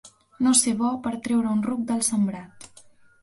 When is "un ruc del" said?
1.57-2.03